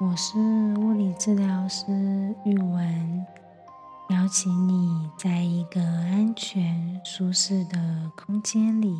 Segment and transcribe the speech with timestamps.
[0.00, 0.38] 我是
[0.78, 1.84] 物理治疗师
[2.46, 3.26] 玉文，
[4.08, 8.96] 邀请你在一个安全、舒适的空间里，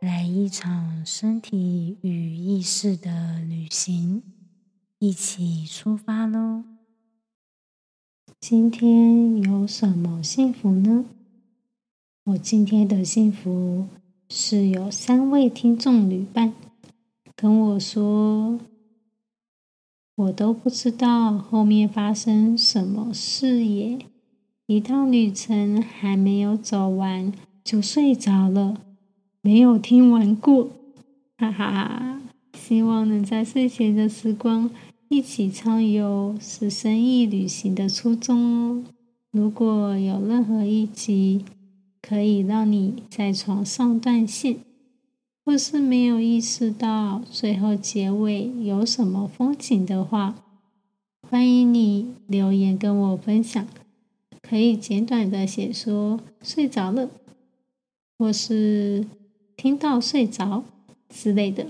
[0.00, 4.22] 来一场身体与意识的旅行，
[5.00, 6.62] 一起出发喽！
[8.40, 11.04] 今天有什么幸福呢？
[12.26, 13.88] 我今天的幸福
[14.28, 16.54] 是有三位听众旅伴
[17.34, 18.60] 跟我说，
[20.22, 23.98] 我都不知道后面发生什么事耶，
[24.66, 27.32] 一趟旅程还没有走完
[27.64, 28.76] 就睡着了，
[29.40, 30.68] 没有听完过，
[31.38, 32.20] 哈哈！
[32.56, 34.70] 希望能在睡前的时光
[35.08, 38.84] 一起畅游是生意旅行的初衷哦。
[39.32, 41.44] 如果有任何一集，
[42.00, 44.58] 可以让你在床上断线，
[45.44, 50.36] 或是没有意识到最后结尾有什么风景的话，
[51.28, 53.66] 欢迎你留言跟我分享。
[54.40, 57.08] 可以简短的写说睡着了，
[58.18, 59.06] 或是
[59.56, 60.64] 听到睡着
[61.08, 61.66] 之类的。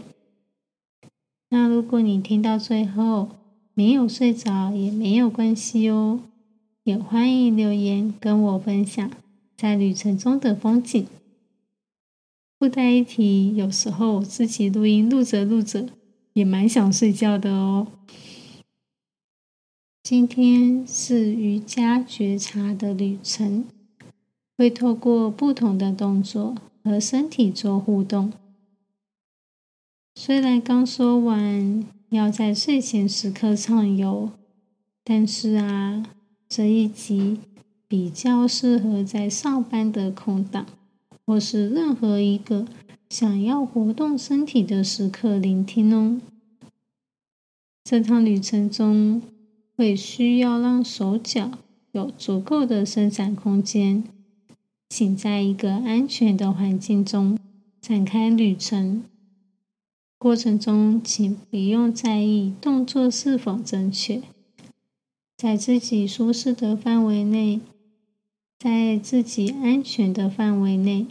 [1.50, 3.28] 那如果你听到最后
[3.72, 6.20] 没有睡着也没有关系哦，
[6.84, 9.10] 也欢迎留言跟我分享。
[9.56, 11.06] 在旅程中的风景。
[12.62, 15.88] 附带一提，有时候自己录音录着录着，
[16.34, 17.88] 也蛮想睡觉的哦。
[20.04, 23.64] 今天是瑜伽觉察的旅程，
[24.56, 26.54] 会透过不同的动作
[26.84, 28.32] 和身体做互动。
[30.14, 34.30] 虽然刚说完要在睡前时刻畅游，
[35.02, 36.04] 但是啊，
[36.48, 37.40] 这一集。
[37.88, 40.64] 比较适合在上班的空档，
[41.26, 42.66] 或是任何一个
[43.08, 46.20] 想要活动身体的时刻聆听哦。
[47.84, 49.22] 这趟旅程中
[49.76, 51.50] 会需要让手脚
[51.92, 54.04] 有足够的伸展空间，
[54.88, 57.38] 请在一个安全的环境中
[57.80, 59.04] 展开旅程。
[60.18, 64.22] 过程中请不用在意动作是否正确，
[65.36, 67.60] 在自己舒适的范围内。
[68.62, 71.08] 在自己安全的范围内，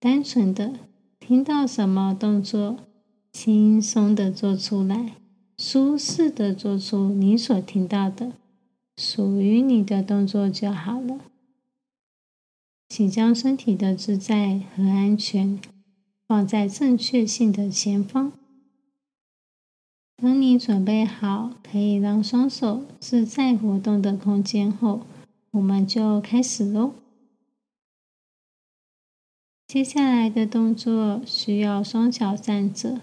[0.00, 0.72] 单纯的
[1.20, 2.76] 听到什么动作，
[3.32, 5.12] 轻松的做出来，
[5.56, 8.32] 舒适的做出你所听到的
[8.96, 11.20] 属于你的动作就好了。
[12.88, 15.60] 请将身体的自在和安全
[16.26, 18.32] 放在正确性的前方。
[20.16, 25.02] 当你准备好，可以让双手自在活动的空间后。
[25.52, 26.94] 我们就开始喽。
[29.66, 33.02] 接下来的动作需要双脚站着。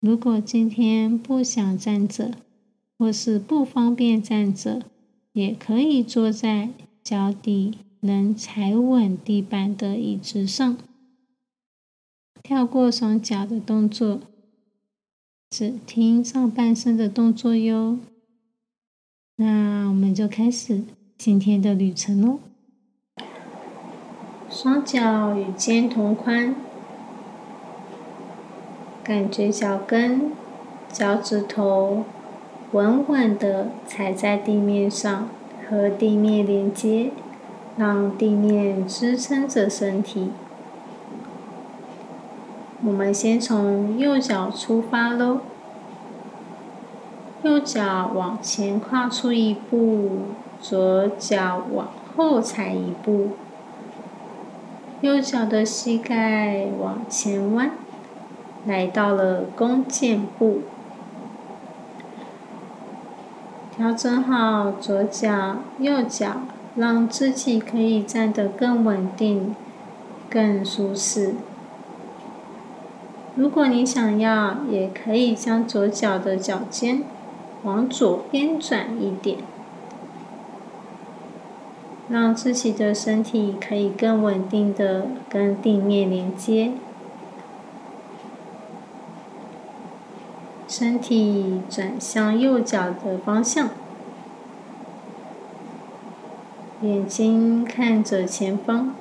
[0.00, 2.32] 如果今天不想站着，
[2.96, 4.82] 或是不方便站着，
[5.32, 6.70] 也可以坐在
[7.04, 10.78] 脚底能踩稳地板的椅子上。
[12.42, 14.22] 跳过双脚的动作，
[15.50, 17.98] 只听上半身的动作哟。
[19.36, 20.84] 那我们就开始。
[21.18, 22.38] 今天的旅程哦，
[24.48, 26.54] 双脚与肩同宽，
[29.02, 30.30] 感觉脚跟、
[30.92, 32.04] 脚趾头
[32.70, 35.28] 稳稳的踩在地面上，
[35.68, 37.10] 和地面连接，
[37.76, 40.30] 让地面支撑着身体。
[42.84, 45.40] 我们先从右脚出发喽，
[47.42, 50.20] 右脚往前跨出一步。
[50.60, 53.30] 左脚往后踩一步，
[55.00, 57.70] 右脚的膝盖往前弯，
[58.66, 60.62] 来到了弓箭步。
[63.76, 66.38] 调整好左脚、右脚，
[66.74, 69.54] 让自己可以站得更稳定、
[70.28, 71.36] 更舒适。
[73.36, 77.04] 如果你想要，也可以将左脚的脚尖
[77.62, 79.38] 往左边转一点。
[82.10, 86.72] 让自己的身体可以更稳定的跟地面连接，
[90.66, 93.68] 身体转向右脚的方向，
[96.80, 98.94] 眼睛看着前方，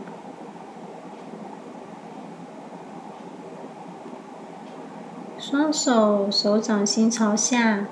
[5.40, 7.86] 双手手掌心朝下，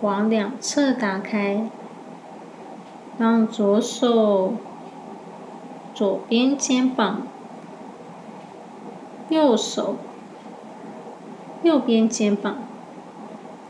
[0.00, 1.68] 往两侧打开。
[3.18, 4.54] 让左手
[5.94, 7.22] 左边肩膀，
[9.30, 9.96] 右手
[11.62, 12.56] 右边肩膀，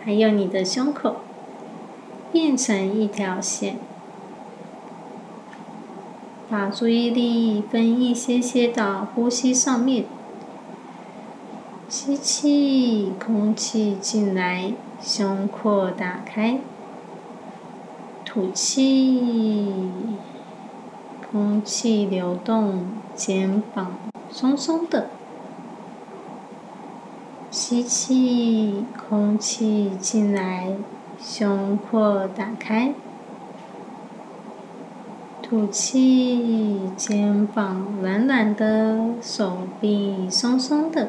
[0.05, 1.17] 还有你的胸口，
[2.33, 3.79] 变成一条线。
[6.49, 10.05] 把注意力分一些些到呼吸上面。
[11.89, 16.59] 吸气，空气进来，胸廓打开；
[18.37, 19.19] 吐气，
[21.33, 22.83] 空气流动，
[23.15, 23.93] 肩膀
[24.31, 25.07] 松松的。
[27.51, 30.77] 吸气，空气进来，
[31.19, 32.93] 胸廓打开。
[35.43, 41.09] 吐气，肩膀软软的，手臂松松的，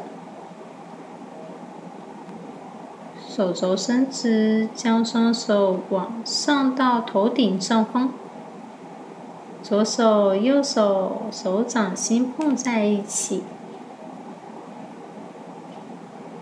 [3.37, 8.09] 手肘伸直，将双手往上到头顶上方，
[9.61, 13.43] 左手右手手掌心碰在一起，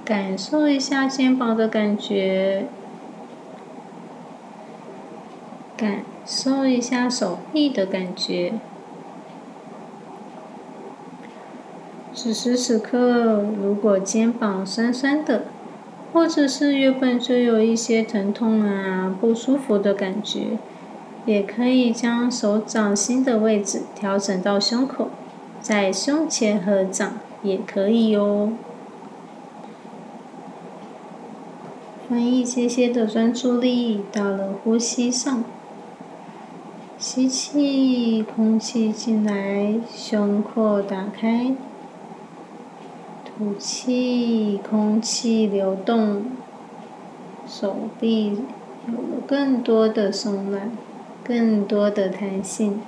[0.06, 2.68] 感受一下肩膀的感觉，
[5.76, 6.06] 感。
[6.26, 8.54] 受一下手臂的感觉。
[12.16, 15.44] 此时此刻，如果肩膀酸酸的，
[16.16, 20.58] 或者是原本就有一些疼痛啊、不舒服的感觉，
[21.26, 25.10] 也可以将手掌心的位置调整到胸口，
[25.60, 28.54] 在胸前合掌也可以哟。
[32.08, 35.44] 分一些些的专注力到了呼吸上。
[36.98, 41.56] 吸气，空气进来，胸廓打开；
[43.38, 46.28] 吐气，空气流动，
[47.46, 48.30] 手臂
[48.88, 50.72] 有了更多的松软，
[51.22, 52.80] 更多的弹性。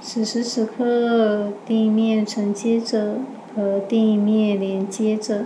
[0.00, 3.18] 此时此刻，地面承接着，
[3.54, 5.44] 和地面连接着。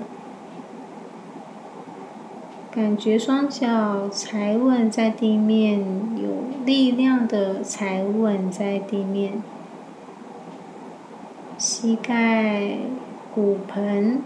[2.70, 5.80] 感觉双脚踩稳在地面，
[6.16, 9.42] 有力量的踩稳在地面。
[11.56, 12.78] 膝盖、
[13.32, 14.20] 骨盆，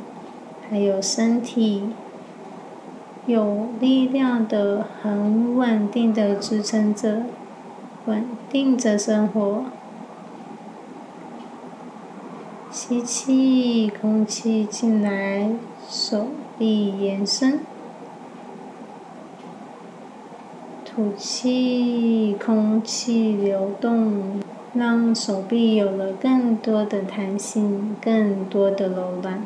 [0.69, 1.91] 还有身体，
[3.27, 7.23] 有力量的、很稳定的支撑着，
[8.07, 9.65] 稳定着生活。
[12.71, 15.51] 吸气，空气进来，
[15.89, 16.29] 手
[16.59, 17.61] 臂延伸。
[20.85, 24.41] 吐气，空气流动，
[24.79, 29.45] 让手臂有了更多的弹性，更多的柔软。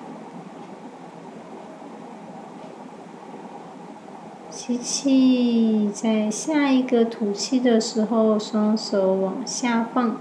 [4.50, 10.17] 吸气，在下一个吐气的时候，双手往下放。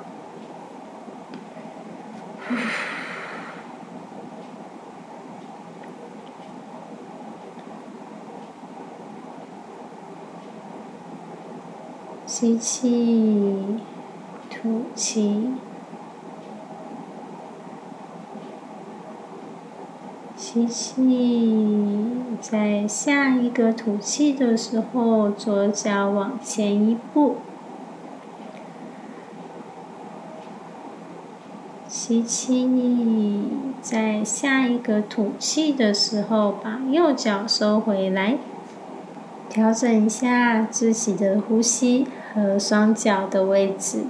[12.26, 13.78] 吸气，
[14.62, 15.54] 吐气。
[20.38, 21.58] 吸气，
[22.40, 27.38] 在下一个吐气的时候，左脚往前一步。
[31.88, 33.50] 吸气，
[33.82, 38.38] 在下一个吐气的时候，把右脚收回来，
[39.50, 42.06] 调整一下自己的呼吸。
[42.34, 44.06] 和双脚的位置，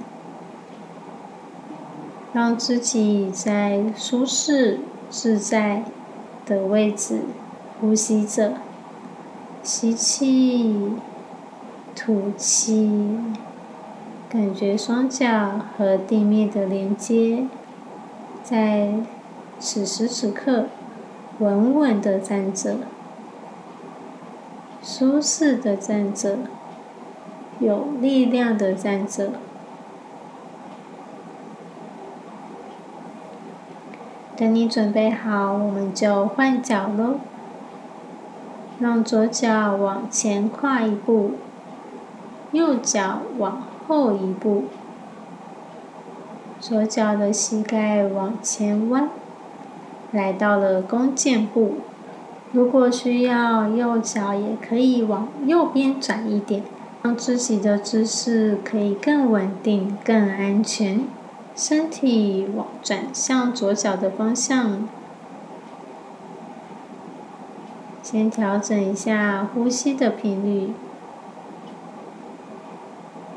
[2.33, 5.83] 让自己在舒适自在
[6.45, 7.21] 的位置
[7.79, 8.53] 呼吸着，
[9.61, 10.93] 吸气，
[11.95, 13.19] 吐气，
[14.29, 17.45] 感觉双脚和地面的连接，
[18.43, 18.93] 在
[19.59, 20.67] 此时此刻
[21.39, 22.77] 稳稳的站着，
[24.81, 26.37] 舒适的站着。
[27.59, 29.33] 有力量的站着。
[34.41, 37.17] 等你准备好，我们就换脚喽。
[38.79, 41.33] 让左脚往前跨一步，
[42.51, 44.63] 右脚往后一步。
[46.59, 49.11] 左脚的膝盖往前弯，
[50.11, 51.75] 来到了弓箭步。
[52.51, 56.63] 如果需要，右脚也可以往右边转一点。
[57.03, 61.03] 让自己的姿势可以更稳定、更安全，
[61.55, 64.87] 身体往转向左脚的方向。
[68.03, 70.73] 先调整一下呼吸的频率，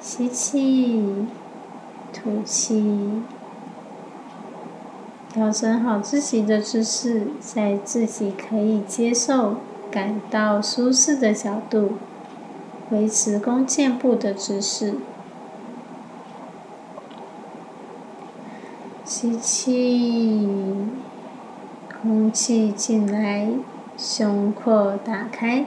[0.01, 1.27] 吸气，
[2.13, 3.23] 吐气。
[5.33, 9.57] 调整好自己的姿势，在自己可以接受、
[9.91, 11.95] 感到舒适的角度，
[12.91, 14.95] 维持弓箭步的姿势。
[19.25, 20.47] 吸气，
[21.89, 23.49] 空气进来，
[23.97, 25.65] 胸廓打开；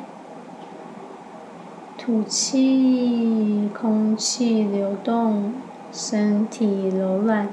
[1.98, 5.54] 吐气，空气流动，
[5.92, 7.50] 身体柔软。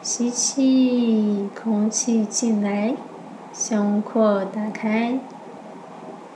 [0.00, 2.96] 吸气，空气进来，
[3.52, 5.18] 胸廓打开；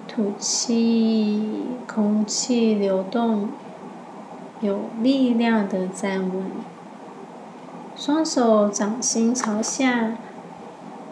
[0.06, 1.42] 吐气，
[1.86, 3.48] 空气流动，
[4.60, 6.44] 有力量的站稳。
[7.96, 10.16] 双手掌心朝下，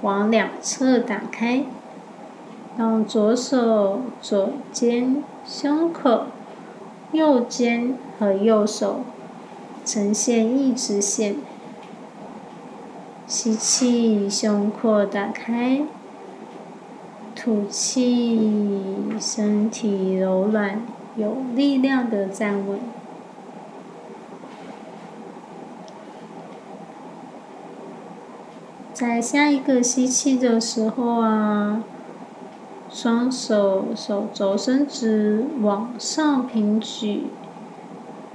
[0.03, 1.65] 往两侧打开，
[2.77, 6.27] 让左手左肩、胸口、
[7.13, 9.01] 右肩和右手
[9.85, 11.37] 呈现一直线。
[13.27, 15.83] 吸气，胸廓打开；
[17.35, 18.53] 吐气，
[19.21, 20.81] 身体柔软、
[21.17, 22.79] 有力量的站稳。
[28.99, 31.85] 在下一个吸气的时候啊，
[32.91, 37.29] 双手手肘伸直，往上平举，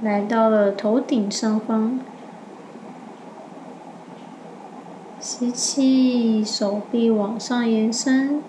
[0.00, 2.00] 来到了头顶上方。
[5.20, 8.40] 吸气，手臂往上延伸；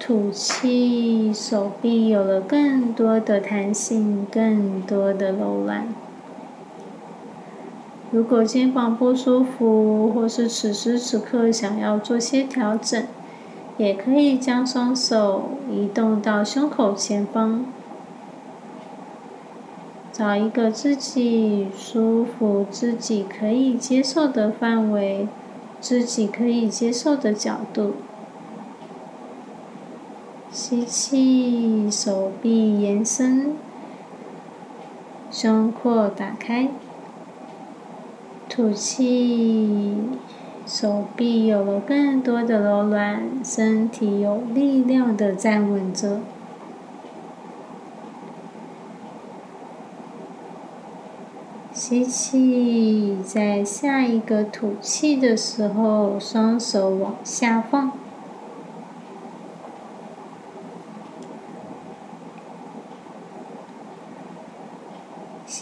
[0.00, 5.86] 吐气，手臂有了更多的弹性，更多的柔软。
[8.10, 13.06] 如果肩膀不舒服，或是此时此刻想要做些调整，
[13.76, 17.66] 也可以将双手移动到胸口前方。
[20.10, 25.28] 找一个自己舒服、自己可以接受的范围，
[25.78, 27.92] 自己可以接受的角度。
[30.50, 33.52] 吸气，手臂延伸，
[35.30, 36.70] 胸廓打开。
[38.58, 39.94] 吐气，
[40.66, 46.18] 手臂有了更多的柔软，身体有力量的站稳着。
[51.72, 57.92] 吸气，在下一个吐气的时候，双手往下放。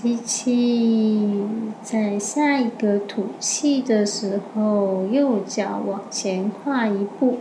[0.07, 1.49] 吸气，
[1.83, 7.39] 在下一个吐气的时候，右脚往前跨一步。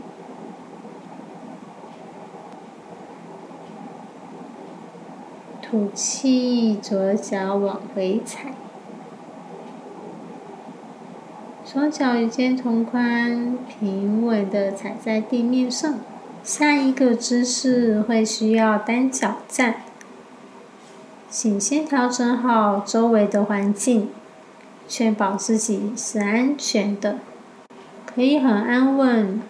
[5.62, 8.54] 吐气，左脚往回踩。
[11.64, 16.00] 双脚与肩同宽，平稳的踩在地面上。
[16.44, 19.76] 下一个姿势会需要单脚站，
[21.38, 24.08] 请先调整好周围的环境，
[24.88, 27.18] 确保自己是安全的，
[28.06, 29.42] 可以很安稳、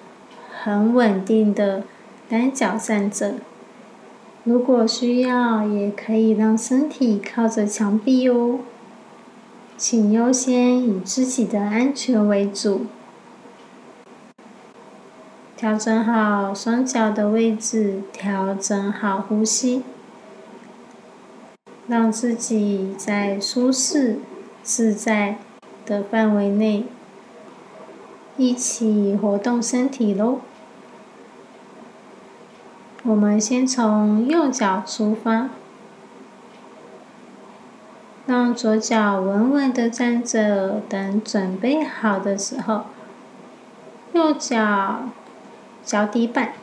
[0.63, 1.83] 很稳定的
[2.27, 3.35] 单脚站着。
[4.45, 8.61] 如果需要，也可以让身体靠着墙壁哦。
[9.77, 12.87] 请优先以自己的安全为主，
[15.55, 19.83] 调整好双脚的位置，调整好呼吸，
[21.87, 24.19] 让自己在舒适、
[24.63, 25.37] 自在
[25.85, 26.85] 的范围内，
[28.37, 30.39] 一起活动身体喽。
[33.03, 35.49] 我们先从右脚出发。
[38.27, 42.85] 让左脚稳稳的站着，等准备好的时候，
[44.13, 45.03] 右脚
[45.83, 46.53] 脚底板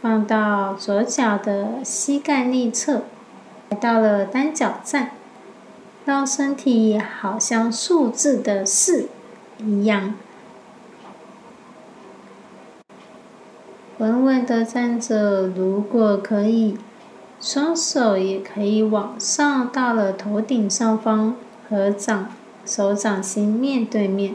[0.00, 3.02] 放到左脚的膝盖内侧，
[3.68, 5.10] 来到了单脚站，
[6.04, 9.08] 让身体好像数字的四
[9.58, 10.14] 一样，
[13.98, 15.46] 稳稳的站着。
[15.46, 16.78] 如果可以。
[17.42, 21.34] 双手也可以往上到了头顶上方，
[21.66, 22.30] 合掌，
[22.66, 24.34] 手掌心面对面。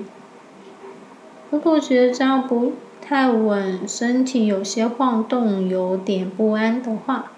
[1.52, 2.74] 如果觉得这样不
[3.08, 7.32] 太稳，身体有些晃动，有点不安的话，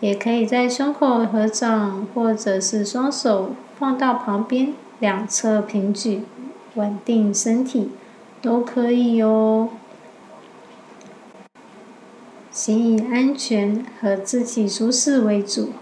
[0.00, 6.22] 也可以在胸口合掌，或者是双手放到旁边，两侧平举，
[6.76, 7.90] 稳定身体，
[8.40, 9.68] 都可以哟。
[12.50, 15.72] 请以安全和自己舒适为主。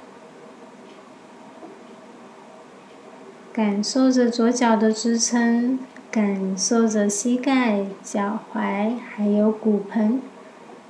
[3.53, 5.79] 感受着左脚的支撑，
[6.11, 10.21] 感受着膝盖、脚踝还有骨盆，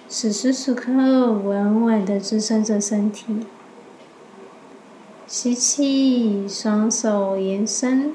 [0.08, 0.90] 此时此刻
[1.30, 3.44] 稳稳的支撑着身体。
[5.26, 8.12] 吸气，双手延伸；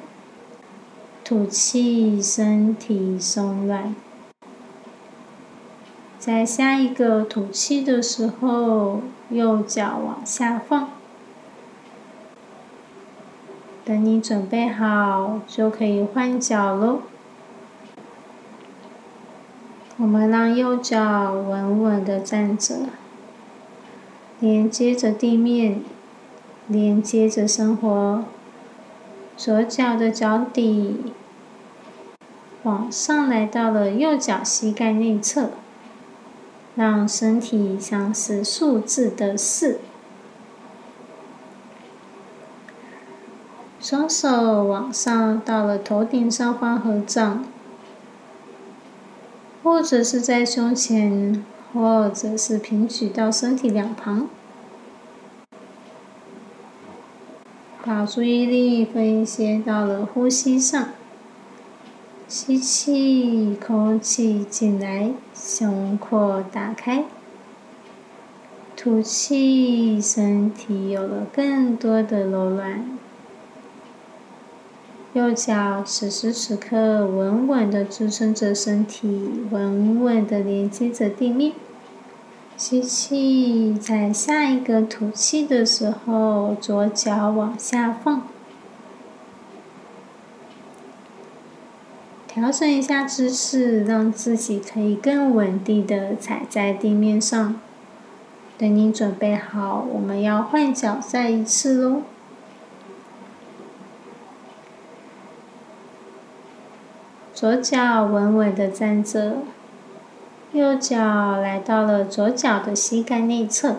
[1.24, 3.96] 吐气，身体松软。
[6.18, 10.90] 在下一个吐气的时候，右脚往下放。
[13.86, 17.00] 等你准备好，就可以换脚喽。
[19.98, 22.88] 我们让右脚稳稳的站着，
[24.40, 25.82] 连接着地面。
[26.68, 28.24] 连接着生活，
[29.38, 31.14] 左脚的脚底
[32.64, 35.52] 往上来到了右脚膝盖内侧，
[36.74, 39.80] 让身体像是数字的四。
[43.86, 47.46] 双手往上到了头顶上方合掌，
[49.62, 54.28] 或者是在胸前，或者是平举到身体两旁。
[57.84, 60.90] 把注意力分一些到了呼吸上，
[62.28, 67.04] 吸气，空气进来，胸廓打开；
[68.76, 72.98] 吐气，身体有了更多的柔软。
[75.16, 81.54] 右脚此时此刻稳稳的支撑着身体，稳稳的连接着地面。
[82.58, 88.24] 吸气，在下一个吐气的时候，左脚往下放，
[92.28, 97.58] 调整一下姿势，让自己可以更稳定的踩在地面上。
[98.58, 102.02] 等你准备好，我们要换脚再一次喽。
[107.36, 109.40] 左脚稳稳的站着。
[110.54, 113.76] 右脚来到了左脚的膝盖内侧，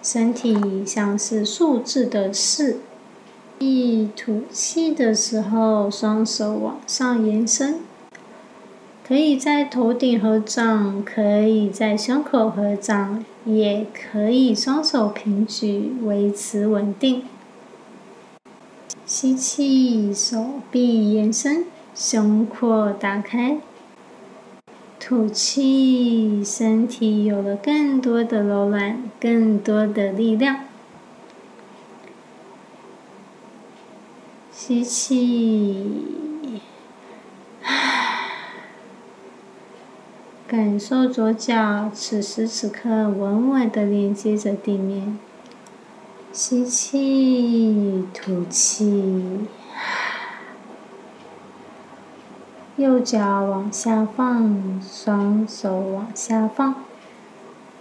[0.00, 2.78] 身体像是数字的四。
[3.58, 7.80] 一吐气的时候，双手往上延伸，
[9.04, 17.24] 可以在头顶合掌，可以在胸口合掌，也可以双手平举，维持稳定。
[19.04, 21.64] 吸气，手臂延伸，
[21.98, 23.58] 胸廓打开。
[25.00, 30.66] 吐气，身体有了更多的柔软，更多的力量。
[34.52, 36.20] 吸气，
[40.46, 45.18] 感受左脚此时此刻稳稳的连接着地面。
[46.30, 49.46] 吸气，吐气。
[52.76, 56.74] 右脚往下放，双手往下放，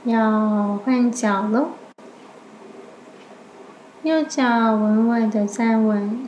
[0.06, 1.72] 要换脚喽。
[4.04, 6.26] 右脚稳稳的站稳，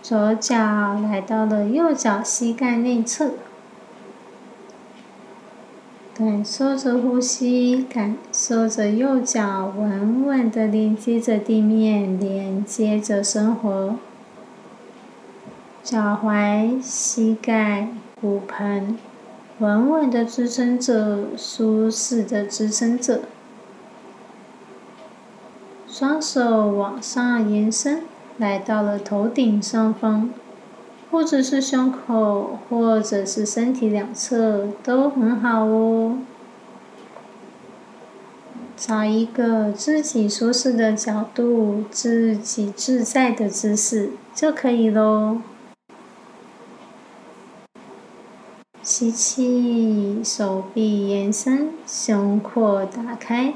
[0.00, 0.56] 左脚
[1.02, 3.32] 来到了右脚膝盖内侧，
[6.14, 13.96] 感受着呼吸，感受着右脚稳稳的连接着地面，连接着生活。
[15.84, 17.88] 脚踝、膝盖、
[18.20, 18.96] 骨盆，
[19.58, 23.22] 稳稳的支撑着，舒适的支撑着。
[25.88, 28.02] 双手往上延伸，
[28.38, 30.30] 来到了头顶上方，
[31.10, 36.18] 或者是胸口，或者是身体两侧，都很好哦。
[38.76, 45.38] 找一个自己舒适的角度，自己自在的姿势就可以喽。
[48.84, 53.52] 吸气，手臂延伸，胸廓打开；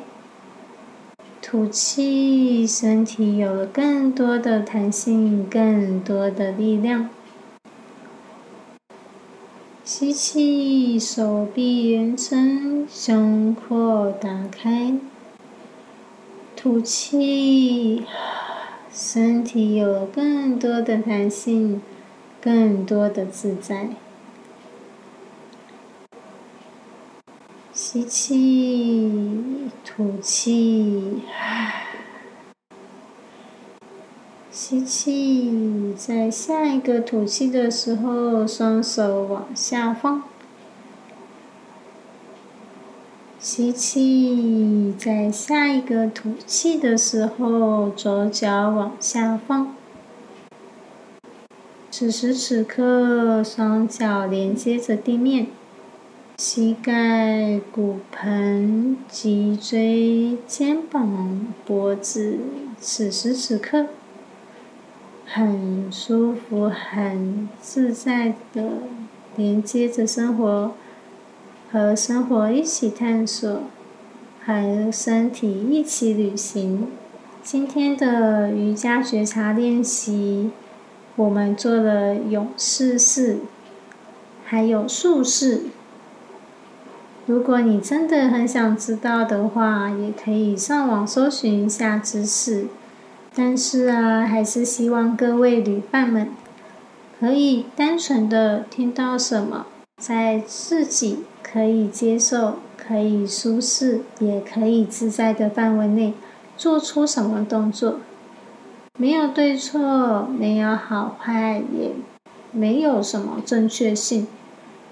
[1.43, 7.11] 吐气，身体有了更多的弹性，更多的力量。
[9.83, 15.01] 吸气，手臂延伸，胸廓打开；
[16.55, 18.05] 吐气，
[18.93, 21.83] 身体有了更多的弹性，
[22.41, 23.89] 更多的自在。
[27.89, 31.23] 吸气，吐气，
[34.51, 40.25] 吸气，在下一个吐气的时候，双手往下放，
[43.39, 49.73] 吸气，在下一个吐气的时候，左脚往下放。
[51.93, 55.47] 此时此刻，双脚连接着地面，
[56.39, 62.39] 膝盖、骨盆、脊椎、肩膀、脖子，
[62.79, 63.87] 此时此刻
[65.25, 68.65] 很舒服、很自在的
[69.35, 70.75] 连接着生活，
[71.73, 73.63] 和生活一起探索，
[74.45, 76.89] 和身体一起旅行。
[77.43, 80.51] 今天的瑜伽觉察练习。
[81.17, 83.39] 我们做了勇士式，
[84.45, 85.63] 还有术式。
[87.27, 92.67] 如果你真的很想知道的话，也可以上网搜寻一下知识。
[93.35, 96.29] 但是啊，还是希望各位旅伴们
[97.19, 99.67] 可以单纯的听到什么，
[99.99, 106.15] 在自己可以接受、可以舒适、也可以自在的范围内，
[106.57, 107.97] 做出什么动作。
[108.97, 111.91] 没有对错，没有好坏，也
[112.53, 114.29] 没有什么正确性。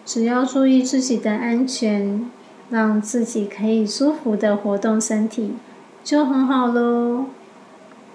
[0.07, 2.31] 只要注意自己的安全，
[2.71, 5.55] 让自己可以舒服的活动身体，
[6.03, 7.27] 就很好喽。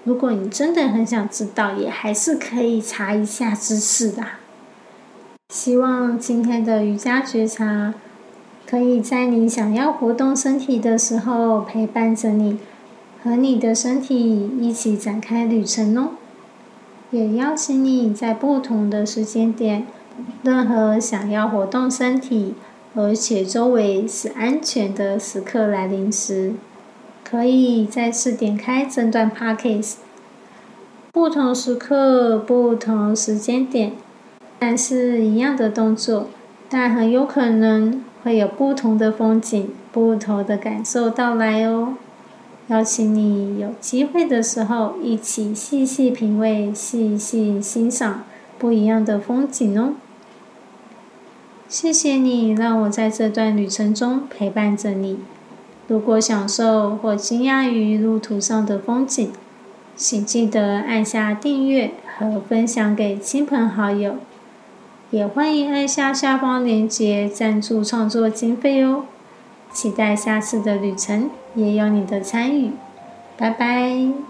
[0.04, 4.22] 如果你真的很想知道，也还是可以查一下知识的。
[5.48, 7.94] 希望今天的瑜伽觉察，
[8.66, 12.58] 可以在你想要活动身体的时候陪伴着你。
[13.22, 16.12] 和你的身体一起展开旅程哦！
[17.10, 19.86] 也邀请你在不同的时间点，
[20.42, 22.54] 任何想要活动身体，
[22.94, 26.54] 而且周围是安全的时刻来临时，
[27.24, 29.96] 可以再次点开这段 p a c k a g e
[31.12, 33.92] 不同时刻、不同时间点，
[34.58, 36.28] 但是一样的动作，
[36.68, 41.94] 但很有可能会有不同的风景、不同的感受到来哦。
[42.68, 48.22] 邀请你有机会的时候，一起细细品味、细细欣赏
[48.60, 49.94] 不一样的风景哦。
[51.70, 55.20] 谢谢你让我在这段旅程中陪伴着你。
[55.86, 59.30] 如果享受或惊讶于路途上的风景，
[59.94, 64.16] 请记得按下订阅和分享给亲朋好友。
[65.12, 69.04] 也欢迎按下下方链接赞助创作经费哦。
[69.72, 72.72] 期待下次的旅程，也有你的参与，
[73.36, 74.29] 拜拜。